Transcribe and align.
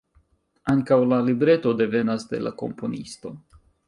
Ankaŭ 0.71 0.95
la 1.09 1.19
libreto 1.27 1.73
devenas 1.81 2.25
de 2.31 2.39
la 2.47 2.53
komponisto. 2.63 3.33